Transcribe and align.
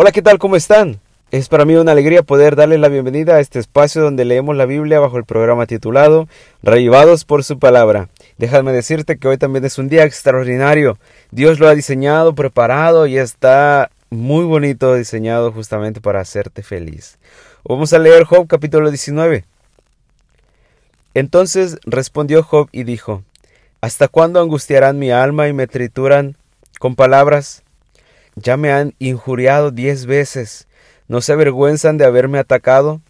Hola, 0.00 0.12
¿qué 0.12 0.22
tal? 0.22 0.38
¿Cómo 0.38 0.54
están? 0.54 1.00
Es 1.32 1.48
para 1.48 1.64
mí 1.64 1.74
una 1.74 1.90
alegría 1.90 2.22
poder 2.22 2.54
darle 2.54 2.78
la 2.78 2.86
bienvenida 2.86 3.34
a 3.34 3.40
este 3.40 3.58
espacio 3.58 4.00
donde 4.00 4.24
leemos 4.24 4.54
la 4.54 4.64
Biblia 4.64 5.00
bajo 5.00 5.18
el 5.18 5.24
programa 5.24 5.66
titulado 5.66 6.28
Revivados 6.62 7.24
por 7.24 7.42
su 7.42 7.58
palabra. 7.58 8.08
Déjame 8.36 8.70
decirte 8.70 9.18
que 9.18 9.26
hoy 9.26 9.38
también 9.38 9.64
es 9.64 9.76
un 9.76 9.88
día 9.88 10.04
extraordinario. 10.04 10.98
Dios 11.32 11.58
lo 11.58 11.66
ha 11.66 11.74
diseñado, 11.74 12.36
preparado 12.36 13.08
y 13.08 13.18
está 13.18 13.90
muy 14.08 14.44
bonito 14.44 14.94
diseñado 14.94 15.50
justamente 15.50 16.00
para 16.00 16.20
hacerte 16.20 16.62
feliz. 16.62 17.18
Vamos 17.64 17.92
a 17.92 17.98
leer 17.98 18.22
Job 18.22 18.46
capítulo 18.46 18.90
19. 18.90 19.46
Entonces 21.14 21.76
respondió 21.84 22.44
Job 22.44 22.68
y 22.70 22.84
dijo, 22.84 23.24
¿Hasta 23.80 24.06
cuándo 24.06 24.40
angustiarán 24.40 25.00
mi 25.00 25.10
alma 25.10 25.48
y 25.48 25.52
me 25.52 25.66
trituran 25.66 26.36
con 26.78 26.94
palabras? 26.94 27.64
Ya 28.40 28.56
me 28.56 28.72
han 28.72 28.94
injuriado 29.00 29.72
diez 29.72 30.06
veces. 30.06 30.68
¿No 31.08 31.20
se 31.20 31.32
avergüenzan 31.32 31.98
de 31.98 32.04
haberme 32.04 32.38
atacado? 32.38 33.00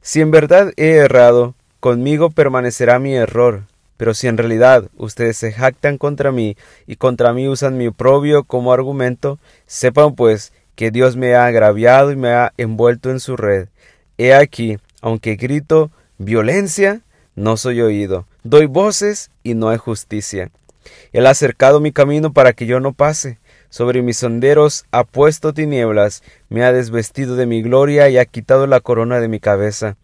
Si 0.00 0.20
en 0.20 0.32
verdad 0.32 0.72
he 0.76 0.96
errado, 0.96 1.54
conmigo 1.78 2.30
permanecerá 2.30 2.98
mi 2.98 3.14
error. 3.14 3.62
Pero 3.96 4.12
si 4.12 4.26
en 4.26 4.36
realidad 4.36 4.88
ustedes 4.96 5.36
se 5.36 5.52
jactan 5.52 5.98
contra 5.98 6.32
mí 6.32 6.56
y 6.86 6.96
contra 6.96 7.32
mí 7.32 7.48
usan 7.48 7.78
mi 7.78 7.86
oprobio 7.86 8.44
como 8.44 8.72
argumento, 8.72 9.38
sepan 9.66 10.14
pues 10.14 10.52
que 10.74 10.90
Dios 10.90 11.16
me 11.16 11.34
ha 11.34 11.46
agraviado 11.46 12.10
y 12.10 12.16
me 12.16 12.30
ha 12.30 12.52
envuelto 12.56 13.10
en 13.10 13.20
su 13.20 13.36
red. 13.36 13.68
He 14.18 14.34
aquí, 14.34 14.78
aunque 15.00 15.36
grito 15.36 15.90
violencia, 16.18 17.02
no 17.36 17.56
soy 17.56 17.80
oído. 17.82 18.26
Doy 18.42 18.66
voces 18.66 19.30
y 19.42 19.54
no 19.54 19.68
hay 19.68 19.78
justicia. 19.78 20.50
Él 21.12 21.26
ha 21.26 21.34
cercado 21.34 21.80
mi 21.80 21.92
camino 21.92 22.32
para 22.32 22.52
que 22.52 22.66
yo 22.66 22.80
no 22.80 22.92
pase. 22.92 23.38
Sobre 23.68 24.02
mis 24.02 24.16
senderos 24.16 24.84
ha 24.90 25.04
puesto 25.04 25.52
tinieblas, 25.52 26.22
me 26.48 26.64
ha 26.64 26.72
desvestido 26.72 27.36
de 27.36 27.46
mi 27.46 27.62
gloria 27.62 28.08
y 28.08 28.18
ha 28.18 28.24
quitado 28.24 28.66
la 28.66 28.80
corona 28.80 29.20
de 29.20 29.28
mi 29.28 29.40
cabeza. 29.40 29.96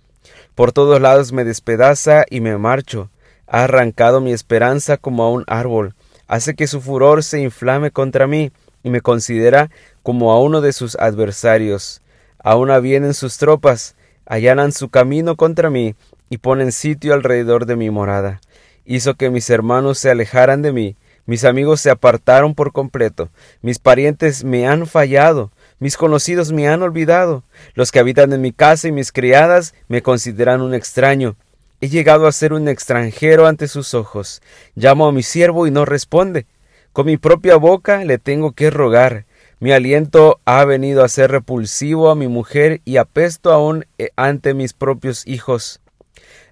Por 0.55 0.73
todos 0.73 1.01
lados 1.01 1.33
me 1.33 1.45
despedaza 1.45 2.25
y 2.29 2.41
me 2.41 2.57
marcho. 2.59 3.11
Ha 3.47 3.65
arrancado 3.65 4.21
mi 4.21 4.33
esperanza 4.33 4.97
como 4.97 5.23
a 5.25 5.31
un 5.31 5.45
árbol. 5.47 5.95
Hace 6.27 6.55
que 6.55 6.67
su 6.67 6.81
furor 6.81 7.23
se 7.23 7.41
inflame 7.41 7.91
contra 7.91 8.27
mí 8.27 8.53
y 8.83 8.91
me 8.91 9.01
considera 9.01 9.71
como 10.03 10.33
a 10.33 10.41
uno 10.41 10.61
de 10.61 10.73
sus 10.73 10.97
adversarios. 10.97 12.03
Aún 12.39 12.71
vienen 12.83 13.15
sus 13.15 13.39
tropas, 13.39 13.95
allanan 14.27 14.73
su 14.73 14.89
camino 14.89 15.37
contra 15.37 15.71
mí 15.71 15.95
y 16.29 16.39
ponen 16.39 16.73
sitio 16.73 17.15
alrededor 17.15 17.67
de 17.67 17.77
mi 17.77 17.91
morada. 17.91 18.41
Hizo 18.85 19.15
que 19.15 19.31
mis 19.31 19.49
hermanos 19.51 19.99
se 19.99 20.11
alejaran 20.11 20.63
de 20.63 20.73
mí, 20.73 20.97
mis 21.27 21.45
amigos 21.45 21.81
se 21.81 21.91
apartaron 21.91 22.55
por 22.55 22.73
completo, 22.73 23.31
mis 23.61 23.79
parientes 23.79 24.45
me 24.45 24.67
han 24.67 24.87
fallado, 24.87 25.53
mis 25.79 25.97
conocidos 25.97 26.53
me 26.53 26.69
han 26.69 26.83
olvidado, 26.83 27.45
los 27.75 27.93
que 27.93 27.99
habitan 27.99 28.33
en 28.33 28.41
mi 28.41 28.53
casa 28.53 28.89
y 28.89 28.93
mis 28.93 29.13
criadas 29.13 29.75
me 29.89 30.03
consideran 30.03 30.61
un 30.61 30.75
extraño. 30.75 31.37
He 31.81 31.89
llegado 31.89 32.29
a 32.29 32.33
ser 32.33 32.53
un 32.53 32.69
extranjero 32.69 33.49
ante 33.49 33.67
sus 33.67 33.93
ojos. 33.93 34.41
Llamo 34.77 35.09
a 35.09 35.13
mi 35.13 35.25
siervo 35.25 35.67
y 35.67 35.73
no 35.73 35.85
responde. 35.85 36.47
Con 36.93 37.07
mi 37.07 37.17
propia 37.17 37.57
boca 37.57 38.05
le 38.05 38.19
tengo 38.19 38.53
que 38.53 38.71
rogar. 38.71 39.25
Mi 39.59 39.73
aliento 39.73 40.41
ha 40.45 40.65
venido 40.65 41.03
a 41.03 41.09
ser 41.09 41.33
repulsivo 41.33 42.11
a 42.11 42.15
mi 42.15 42.29
mujer 42.29 42.81
y 42.85 42.99
apesto 42.99 43.53
aún 43.53 43.87
eh, 43.99 44.11
ante 44.15 44.55
mis 44.55 44.75
propios 44.75 45.27
hijos. 45.27 45.81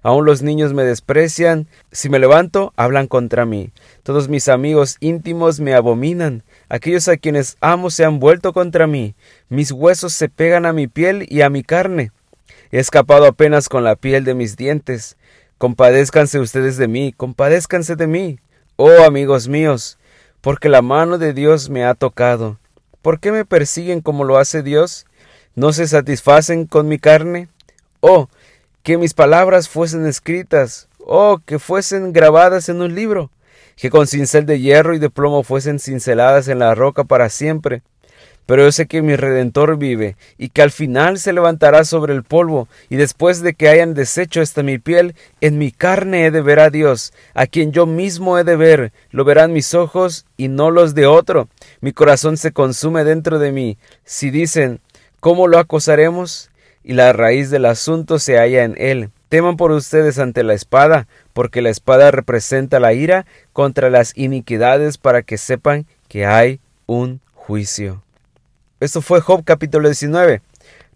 Aún 0.03 0.25
los 0.25 0.41
niños 0.41 0.73
me 0.73 0.83
desprecian. 0.83 1.67
Si 1.91 2.09
me 2.09 2.19
levanto, 2.19 2.73
hablan 2.75 3.07
contra 3.07 3.45
mí. 3.45 3.71
Todos 4.03 4.29
mis 4.29 4.49
amigos 4.49 4.97
íntimos 4.99 5.59
me 5.59 5.73
abominan. 5.73 6.43
Aquellos 6.69 7.07
a 7.07 7.17
quienes 7.17 7.57
amo 7.61 7.89
se 7.89 8.05
han 8.05 8.19
vuelto 8.19 8.53
contra 8.53 8.87
mí. 8.87 9.15
Mis 9.49 9.71
huesos 9.71 10.13
se 10.13 10.29
pegan 10.29 10.65
a 10.65 10.73
mi 10.73 10.87
piel 10.87 11.27
y 11.29 11.41
a 11.41 11.49
mi 11.49 11.63
carne. 11.63 12.11
He 12.71 12.79
escapado 12.79 13.25
apenas 13.25 13.69
con 13.69 13.83
la 13.83 13.95
piel 13.95 14.23
de 14.23 14.33
mis 14.33 14.55
dientes. 14.55 15.17
Compadézcanse 15.57 16.39
ustedes 16.39 16.77
de 16.77 16.87
mí, 16.87 17.13
compadézcanse 17.15 17.95
de 17.95 18.07
mí. 18.07 18.39
Oh 18.77 19.03
amigos 19.03 19.47
míos, 19.47 19.99
porque 20.41 20.69
la 20.69 20.81
mano 20.81 21.19
de 21.19 21.33
Dios 21.33 21.69
me 21.69 21.85
ha 21.85 21.93
tocado. 21.93 22.57
¿Por 23.03 23.19
qué 23.19 23.31
me 23.31 23.45
persiguen 23.45 24.01
como 24.01 24.23
lo 24.23 24.37
hace 24.37 24.63
Dios? 24.63 25.05
¿No 25.53 25.73
se 25.73 25.87
satisfacen 25.87 26.65
con 26.65 26.87
mi 26.87 26.97
carne? 26.97 27.49
Oh, 27.99 28.29
que 28.83 28.97
mis 28.97 29.13
palabras 29.13 29.69
fuesen 29.69 30.05
escritas, 30.05 30.87
oh, 30.99 31.39
que 31.45 31.59
fuesen 31.59 32.13
grabadas 32.13 32.69
en 32.69 32.81
un 32.81 32.95
libro, 32.95 33.31
que 33.75 33.89
con 33.89 34.07
cincel 34.07 34.45
de 34.45 34.59
hierro 34.59 34.95
y 34.95 34.99
de 34.99 35.09
plomo 35.09 35.43
fuesen 35.43 35.79
cinceladas 35.79 36.47
en 36.47 36.59
la 36.59 36.75
roca 36.75 37.03
para 37.03 37.29
siempre. 37.29 37.83
Pero 38.47 38.63
yo 38.63 38.71
sé 38.71 38.87
que 38.87 39.01
mi 39.01 39.15
Redentor 39.15 39.77
vive, 39.77 40.17
y 40.37 40.49
que 40.49 40.61
al 40.61 40.71
final 40.71 41.19
se 41.19 41.31
levantará 41.31 41.85
sobre 41.85 42.13
el 42.13 42.23
polvo, 42.23 42.67
y 42.89 42.95
después 42.95 43.41
de 43.41 43.53
que 43.53 43.69
hayan 43.69 43.93
deshecho 43.93 44.41
esta 44.41 44.63
mi 44.63 44.79
piel, 44.79 45.15
en 45.41 45.57
mi 45.57 45.71
carne 45.71 46.25
he 46.25 46.31
de 46.31 46.41
ver 46.41 46.59
a 46.59 46.69
Dios, 46.69 47.13
a 47.33 47.45
quien 47.47 47.71
yo 47.71 47.85
mismo 47.85 48.37
he 48.37 48.43
de 48.43 48.55
ver, 48.55 48.91
lo 49.11 49.23
verán 49.25 49.53
mis 49.53 49.73
ojos 49.73 50.25
y 50.37 50.47
no 50.47 50.71
los 50.71 50.95
de 50.95 51.05
otro. 51.05 51.47
Mi 51.81 51.93
corazón 51.93 52.35
se 52.35 52.51
consume 52.51 53.03
dentro 53.03 53.37
de 53.37 53.51
mí. 53.51 53.77
Si 54.03 54.31
dicen, 54.31 54.81
¿cómo 55.19 55.47
lo 55.47 55.59
acosaremos? 55.59 56.50
Y 56.83 56.93
la 56.93 57.13
raíz 57.13 57.49
del 57.49 57.65
asunto 57.65 58.19
se 58.19 58.37
halla 58.37 58.63
en 58.63 58.75
él. 58.77 59.09
Teman 59.29 59.57
por 59.57 59.71
ustedes 59.71 60.19
ante 60.19 60.43
la 60.43 60.53
espada, 60.53 61.07
porque 61.33 61.61
la 61.61 61.69
espada 61.69 62.11
representa 62.11 62.79
la 62.79 62.93
ira 62.93 63.25
contra 63.53 63.89
las 63.89 64.17
iniquidades 64.17 64.97
para 64.97 65.21
que 65.21 65.37
sepan 65.37 65.85
que 66.07 66.25
hay 66.25 66.59
un 66.85 67.21
juicio. 67.33 68.03
Esto 68.79 69.01
fue 69.01 69.21
Job 69.21 69.43
capítulo 69.45 69.87
19. 69.87 70.41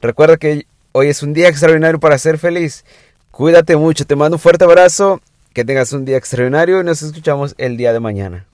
Recuerda 0.02 0.38
que 0.38 0.66
hoy 0.92 1.08
es 1.08 1.24
un 1.24 1.34
día 1.34 1.48
extraordinario 1.48 2.00
para 2.00 2.18
ser 2.18 2.38
feliz. 2.38 2.84
Cuídate 3.32 3.76
mucho, 3.76 4.06
te 4.06 4.16
mando 4.16 4.36
un 4.36 4.42
fuerte 4.42 4.66
abrazo, 4.66 5.22
que 5.54 5.64
tengas 5.64 5.94
un 5.94 6.04
día 6.04 6.18
extraordinario 6.18 6.82
y 6.82 6.84
nos 6.84 7.02
escuchamos 7.02 7.56
el 7.58 7.78
día 7.78 7.94
de 7.94 8.00
mañana. 8.00 8.46